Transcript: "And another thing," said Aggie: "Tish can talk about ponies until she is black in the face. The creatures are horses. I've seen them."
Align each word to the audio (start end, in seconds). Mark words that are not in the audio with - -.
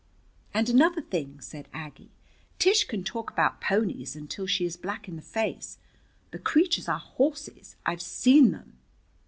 "And 0.51 0.67
another 0.67 1.01
thing," 1.01 1.39
said 1.41 1.67
Aggie: 1.75 2.09
"Tish 2.57 2.85
can 2.85 3.03
talk 3.03 3.29
about 3.29 3.61
ponies 3.61 4.15
until 4.15 4.47
she 4.47 4.65
is 4.65 4.75
black 4.75 5.07
in 5.07 5.15
the 5.15 5.21
face. 5.21 5.77
The 6.31 6.39
creatures 6.39 6.89
are 6.89 6.97
horses. 6.97 7.75
I've 7.85 8.01
seen 8.01 8.49
them." 8.51 8.79